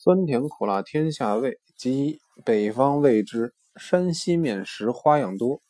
[0.00, 5.60] 酸甜苦辣天下味，即北方谓之山西面食，花样多。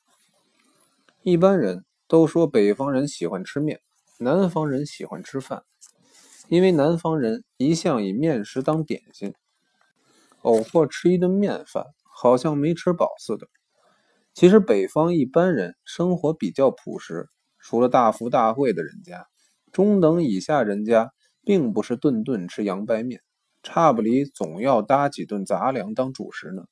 [1.23, 3.81] 一般人都说北方人喜欢吃面，
[4.19, 5.63] 南方人喜欢吃饭，
[6.49, 9.33] 因为南方人一向以面食当点心，
[10.43, 13.49] 偶或吃一顿面饭，好像没吃饱似的。
[14.35, 19.27] 其实北方一般人生活比较朴实，除了大富大贵的人家，
[19.73, 21.13] 中等以下人家
[21.47, 23.23] 并不是顿顿吃洋白面。
[23.71, 26.65] 差不离总要搭几顿杂粮当主食呢。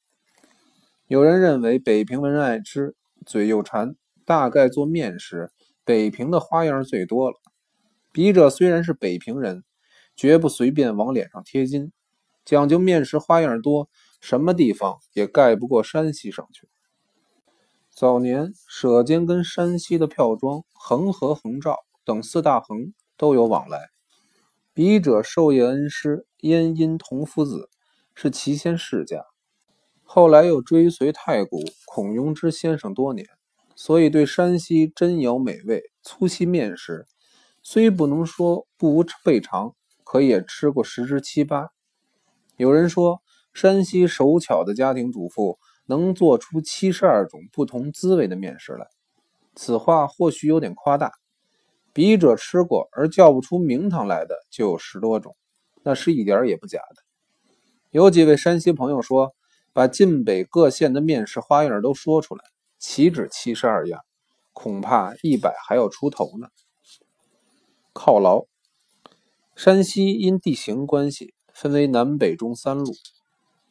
[1.07, 2.97] 有人认为北平人爱吃，
[3.27, 5.51] 嘴又馋，大概做面食，
[5.85, 7.37] 北平的花样最多了。
[8.13, 9.63] 笔者虽然是北平人，
[10.17, 11.93] 绝不随便往脸上贴金，
[12.47, 13.91] 讲究面食花样多，
[14.23, 16.67] 什么地方也盖不过山西省去。
[17.91, 21.77] 早年舍监跟山西的票庄恒河、恒兆
[22.07, 23.91] 等四大恒都有往来。
[24.73, 27.69] 笔者授业恩师燕阴同夫子
[28.15, 29.25] 是祁县世家，
[30.05, 33.27] 后来又追随太古孔雍之先生多年，
[33.75, 37.07] 所以对山西真肴美味、粗细面食，
[37.63, 41.69] 虽不能说不无备尝，可也吃过十之七八。
[42.57, 43.21] 有人说，
[43.53, 48.87] 山西手巧的家庭主妇能做出七十二种不同滋味的面食来，
[49.55, 51.13] 此话或许有点夸大。
[51.93, 55.35] 笔者吃过而叫不出名堂来的就有十多种，
[55.87, 57.03] 那是一点也不假的。
[57.93, 59.37] 有几位山西朋友说，
[59.73, 62.43] 把晋北各县的面食花样都说出来，
[62.81, 64.01] 岂止七十二样，
[64.53, 66.49] 恐怕一百还要出头呢。
[67.95, 68.47] 犒劳，
[69.55, 72.93] 山西因地形关系分为南北中三路，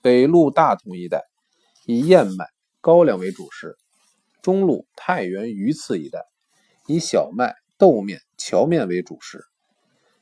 [0.01, 1.25] 北路大同一带
[1.85, 2.47] 以燕麦、
[2.79, 3.75] 高粱为主食，
[4.41, 6.25] 中路太原、榆次一带
[6.87, 7.55] 以小麦。
[7.77, 9.43] 豆面、荞面为主食。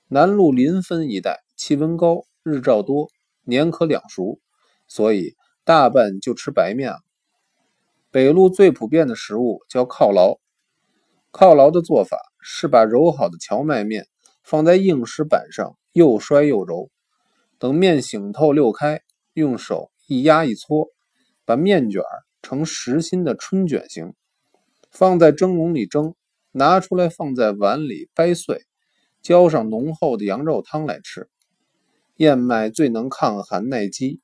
[0.08, 3.08] 南路临汾一带气温高，日照多，
[3.44, 4.38] 年可两熟，
[4.86, 7.00] 所以大半就吃白面了。
[8.12, 10.42] 北路最普遍的食物叫犒劳。
[11.32, 14.08] 犒劳的做法是把揉好的荞麦面
[14.44, 16.90] 放在硬石板上，又摔又揉，
[17.58, 19.02] 等面醒透溜开，
[19.32, 20.90] 用手一压一搓，
[21.46, 22.02] 把面卷
[22.42, 24.14] 成实心的春卷形，
[24.92, 26.14] 放在蒸笼里蒸。
[26.52, 28.66] 拿出来放在碗里掰碎，
[29.22, 31.30] 浇上浓厚的羊肉汤来吃。
[32.18, 34.22] 燕麦最能抗寒耐饥，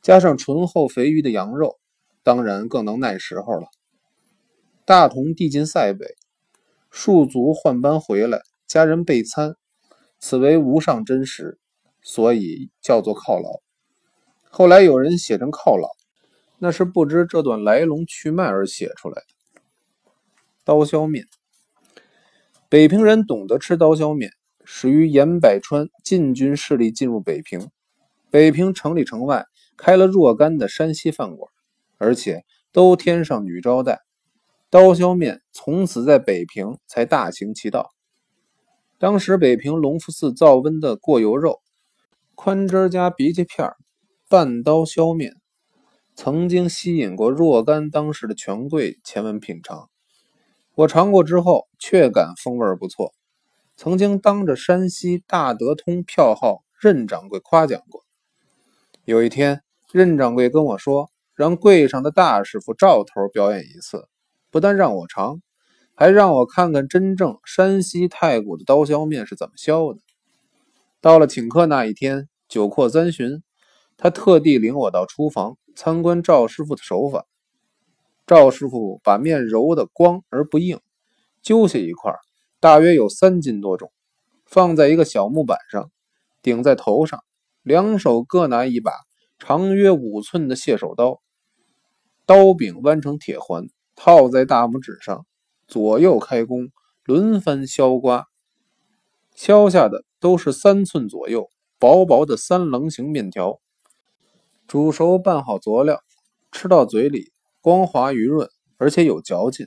[0.00, 1.78] 加上醇厚肥腴的羊肉，
[2.22, 3.68] 当然更能耐时候了。
[4.84, 6.16] 大同地进塞北，
[6.90, 9.54] 戍卒换班回来，家人备餐，
[10.18, 11.58] 此为无上珍食，
[12.02, 13.60] 所以叫做犒劳。
[14.50, 15.88] 后来有人写成犒劳，
[16.58, 19.62] 那是不知这段来龙去脉而写出来的。
[20.64, 21.26] 刀削面。
[22.68, 24.32] 北平人懂得吃刀削面，
[24.64, 27.70] 始于严百川禁军势力进入北平，
[28.30, 29.46] 北平城里城外
[29.76, 31.50] 开了若干的山西饭馆，
[31.98, 34.00] 而且都添上女招待，
[34.70, 37.90] 刀削面从此在北平才大行其道。
[38.98, 41.60] 当时北平隆福寺造温的过油肉、
[42.34, 43.68] 宽汁加荸荠片、
[44.28, 45.34] 半刀削面，
[46.14, 49.90] 曾经吸引过若干当时的权贵前往品尝。
[50.74, 53.12] 我尝过之后，确感风味不错。
[53.82, 58.04] 曾经当着山西大德通票号任掌柜夸奖过。
[59.04, 64.06] 有一天，任掌柜跟我说，让柜上的大师傅赵头表演一次，
[64.52, 65.42] 不但让我尝，
[65.96, 69.98] 还让我看看真正山西太谷的刀削面是怎么削的。
[71.00, 73.42] 到了请客那一天，酒阔三巡，
[73.96, 77.26] 他特地领我到厨房参观赵师傅的手法。
[78.28, 80.78] 赵师傅把面揉得光而不硬，
[81.42, 82.14] 揪下一块，
[82.62, 83.90] 大约有三斤多重，
[84.46, 85.90] 放在一个小木板上，
[86.42, 87.18] 顶在头上，
[87.64, 88.92] 两手各拿一把
[89.40, 91.20] 长约五寸的蟹手刀，
[92.24, 95.26] 刀柄弯成铁环，套在大拇指上，
[95.66, 96.68] 左右开弓，
[97.02, 98.26] 轮番削刮，
[99.34, 103.60] 削下的都是三寸左右薄薄的三棱形面条。
[104.68, 106.00] 煮熟拌好佐料，
[106.52, 107.32] 吃到嘴里。
[107.60, 109.66] 光滑余润，而且有嚼劲，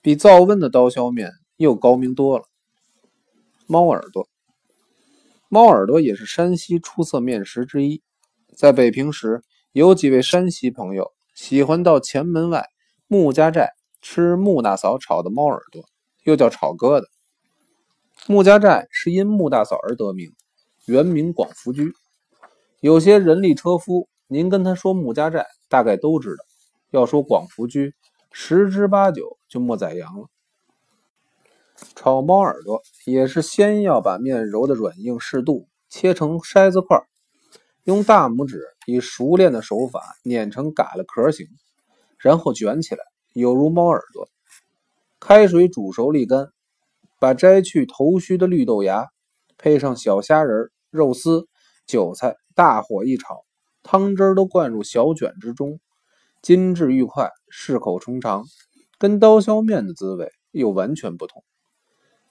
[0.00, 2.44] 比灶温的刀削面又高明多了。
[3.66, 4.28] 猫耳朵，
[5.48, 8.02] 猫耳朵也是山西出色面食之一。
[8.54, 9.42] 在北平时，
[9.72, 12.68] 有几位山西朋友喜欢到前门外
[13.08, 13.72] 穆家寨
[14.02, 15.84] 吃穆大嫂炒的猫耳朵，
[16.24, 17.04] 又叫炒疙瘩。
[18.26, 20.32] 穆家寨是因穆大嫂而得名，
[20.86, 21.92] 原名广福居。
[22.80, 26.44] 有些人力车夫，您跟他说穆家寨，大概都知道。
[26.90, 27.94] 要说广福居，
[28.30, 30.28] 十之八九就莫宰羊了。
[31.96, 37.04] 炒猫耳朵也是先要把面揉的软硬适度，切成筛子块，
[37.82, 41.46] 用大拇指以熟练的手法碾成嘎了壳形，
[42.18, 44.28] 然后卷起来，有如猫耳朵。
[45.18, 46.50] 开水煮熟沥干，
[47.18, 49.08] 把摘去头须的绿豆芽，
[49.58, 51.48] 配上小虾仁、肉丝、
[51.86, 53.44] 韭菜，大火一炒，
[53.82, 55.80] 汤汁都灌入小卷之中，
[56.40, 58.44] 筋致愉快，适口充肠，
[58.98, 61.42] 跟刀削面的滋味又完全不同。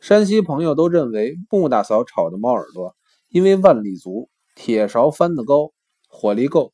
[0.04, 2.94] 山西朋友都认为穆大嫂炒的猫耳朵，
[3.30, 4.30] 因为腕力足。
[4.54, 5.72] 铁勺翻得高，
[6.10, 6.74] 火力够，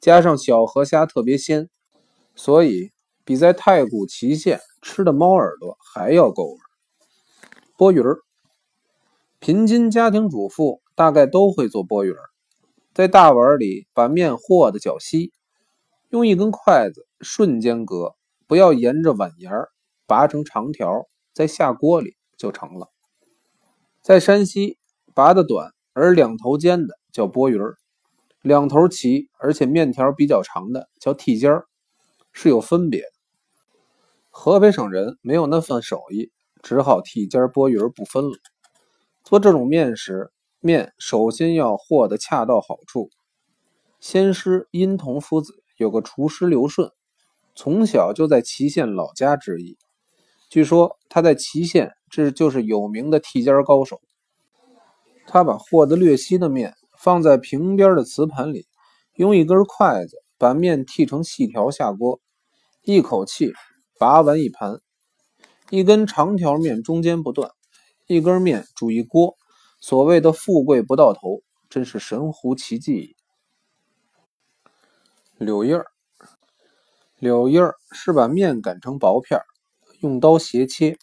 [0.00, 1.70] 加上小河虾特别鲜，
[2.34, 2.90] 所以
[3.24, 6.58] 比在太谷祁县吃的猫耳朵还要够味。
[7.76, 8.18] 钵盂儿，
[9.38, 12.22] 平津家庭主妇大概都会做钵盂儿，
[12.92, 15.32] 在大碗里把面和得较稀，
[16.10, 18.16] 用一根筷子瞬间割，
[18.48, 19.68] 不要沿着碗沿儿
[20.08, 22.90] 拔成长条，再下锅里就成了。
[24.02, 24.78] 在山西，
[25.14, 26.98] 拔的短而两头尖的。
[27.12, 27.76] 叫拨鱼儿，
[28.42, 31.66] 两头齐而且面条比较长的叫剔尖儿，
[32.32, 33.06] 是有分别的。
[34.30, 38.36] 河北省人没有那份手艺，只好剔尖儿拨鱼儿不分了。
[39.22, 43.10] 做这种面时，面首先要和得恰到好处。
[44.00, 46.90] 先师殷同夫子有个厨师刘顺，
[47.54, 49.78] 从小就在祁县老家制艺，
[50.50, 54.00] 据说他在祁县这就是有名的剃尖高手。
[55.26, 56.74] 他把和得略稀的面。
[56.96, 58.66] 放在平边的瓷盘里，
[59.16, 62.18] 用一根筷子把面剃成细条下锅，
[62.82, 63.52] 一口气
[63.98, 64.80] 拔完一盘。
[65.68, 67.50] 一根长条面中间不断，
[68.06, 69.34] 一根面煮一锅。
[69.80, 73.16] 所谓的富贵不到头，真是神乎其技。
[75.36, 75.86] 柳叶儿，
[77.18, 79.40] 柳叶儿是把面擀成薄片，
[80.00, 80.96] 用刀斜切，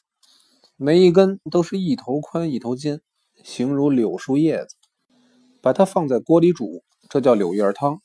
[0.83, 3.01] 每一根都是一头宽一头尖，
[3.43, 4.77] 形如柳树叶子。
[5.61, 8.01] 把它放在锅里煮，这叫柳叶汤。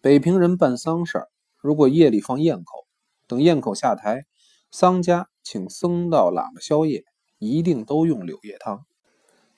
[0.00, 1.26] 北平人办丧事
[1.58, 2.86] 如果夜里放宴口，
[3.26, 4.24] 等宴口下台，
[4.70, 7.04] 丧家请僧道喇嘛宵夜，
[7.38, 8.86] 一定都用柳叶汤。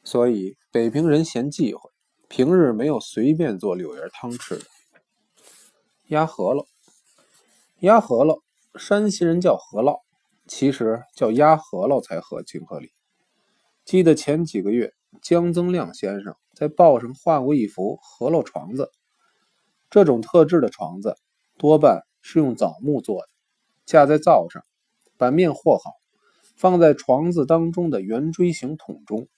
[0.03, 1.93] 所以北平人嫌忌讳，
[2.27, 4.65] 平日没有随便做柳叶汤吃的。
[6.09, 6.67] 鸭饸饹，
[7.79, 8.43] 鸭饸饹，
[8.77, 10.01] 山西人叫饸烙，
[10.47, 12.93] 其实叫压饸饹才合情合理。
[13.85, 16.35] 记得前几个月，江增亮先生。
[16.55, 18.91] 在报上画过一幅饸饹床子，
[19.91, 21.15] 这种特制的床子
[21.59, 23.29] 多半是用枣木做的，
[23.85, 24.63] 架在灶上，
[25.19, 25.91] 把面和好，
[26.57, 29.29] 放在床子当中的圆锥形桶中，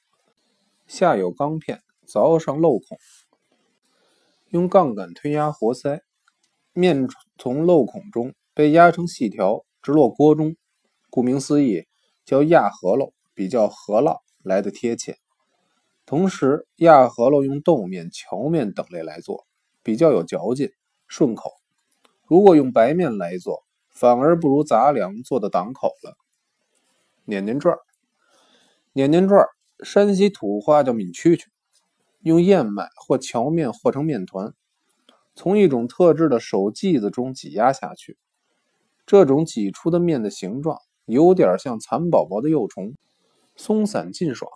[0.87, 2.97] 下有钢片凿上漏孔，
[4.51, 6.03] 用杠杆推压活塞，
[6.73, 10.55] 面从漏孔中被压成细条，直落锅中。
[11.11, 11.87] 顾名思义，
[12.25, 15.17] 叫压饸饹，比较饸烙来的贴切。
[16.05, 19.47] 同时，压饸饹用豆面、荞面等类来做，
[19.83, 20.71] 比较有嚼劲、
[21.07, 21.53] 顺口。
[22.27, 26.17] 如果用白面来做，反而不如杂粮做的挡口了。
[27.25, 27.77] 碾碾转，
[28.93, 29.49] 碾碾转儿，
[29.85, 31.45] 山西土话叫抿蛐蛐，
[32.21, 34.55] 用燕麦或荞面和成面团，
[35.35, 38.19] 从一种特制的手剂子中挤压下去。
[39.07, 40.79] 这种挤出的面的形状，
[41.09, 42.95] 有点像蚕宝宝的幼虫，
[43.57, 44.51] 松散劲爽。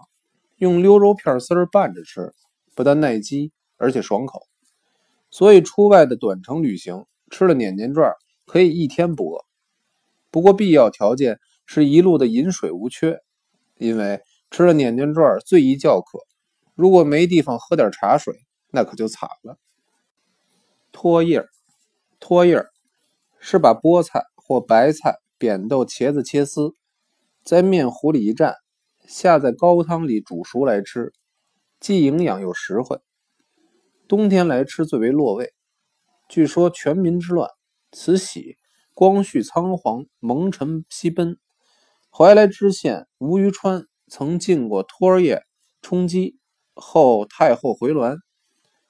[0.57, 2.35] 用溜肉片丝拌着吃，
[2.77, 4.47] 不但耐饥，而且爽口。
[5.31, 8.13] 所以出外的短程旅行，吃了碾碾转
[8.47, 9.45] 可以一天不饿。
[10.31, 13.19] 不过必要条件是一路的饮水无缺，
[13.79, 16.21] 因为吃了碾碾转最易叫渴。
[16.75, 18.35] 如果没地方喝点茶水，
[18.71, 19.59] 那可就惨了。
[20.93, 21.49] 脱叶儿，
[22.21, 22.63] 脱叶
[23.39, 26.77] 是把菠菜或白菜、扁豆、茄子切丝，
[27.43, 28.55] 在面糊里一蘸。
[29.09, 31.13] 下在高汤里煮熟来吃，
[31.81, 33.01] 既营养又实惠。
[34.07, 35.53] 冬天来吃最为落味。
[36.29, 37.51] 据说全民之乱，
[37.91, 38.57] 慈禧
[38.95, 41.37] 光绪仓皇蒙尘西奔，
[42.17, 45.43] 怀来知县吴于川曾进过托儿叶
[45.81, 46.39] 充饥，
[46.73, 48.19] 后太后回銮，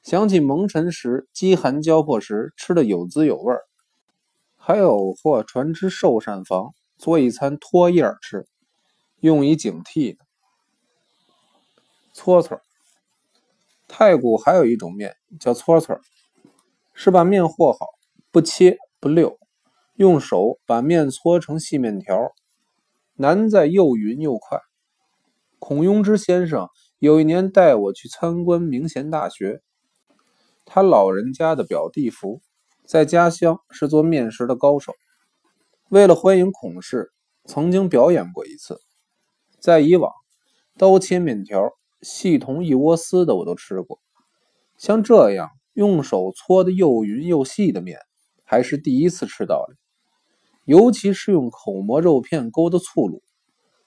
[0.03, 3.63] 想起蒙尘时饥寒交迫时吃的有滋有味儿，
[4.65, 8.47] 还有或传之寿膳房做一餐托叶吃。
[9.19, 10.25] 用以警惕的。
[12.13, 12.61] 搓搓，
[13.89, 16.01] 太谷还有一种面叫搓搓，
[16.95, 17.87] 是把面和好，
[18.31, 19.37] 不切不溜，
[19.95, 22.33] 用手把面搓成细面条，
[23.15, 24.61] 难在又匀又快。
[25.59, 26.69] 孔雍之先生
[27.01, 29.61] 有一年带我去参观明贤大学，
[30.65, 32.41] 他老人家的表弟夫
[32.93, 34.93] 在家乡是做面食的高手，
[35.89, 37.11] 为了欢迎孔氏，
[37.47, 38.79] 曾经表演过一次。
[39.59, 40.13] 在以往，
[40.77, 41.71] 刀切面条
[42.03, 43.99] 细同一窝丝的我都吃过，
[44.77, 47.99] 像这样用手搓的又匀又细的面，
[48.45, 49.75] 还是第一次吃到的。
[50.67, 53.23] 尤其是用口蘑肉片勾的醋卤，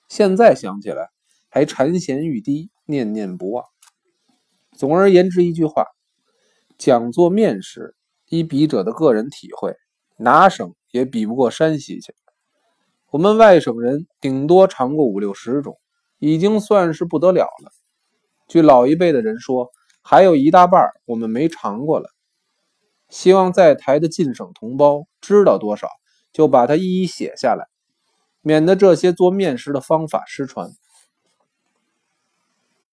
[0.09, 1.09] 现在想起来
[1.49, 3.65] 还馋涎欲滴，念念不忘。
[4.75, 5.85] 总而言之，一句话，
[6.79, 7.95] 讲做面食，
[8.29, 9.75] 依笔者的个人体会，
[10.17, 12.13] 哪省也比不过山西去。
[13.11, 15.77] 我们外省人顶多尝过五六十种，
[16.19, 17.71] 已经算是不得了了。
[18.47, 22.09] 据老一辈的人说，还有一大半我们没尝过了。
[23.09, 25.87] 希望在台的晋省同胞知道多少，
[26.33, 27.67] 就把它一一写下来，
[28.41, 30.71] 免得这些做面食的方法失传。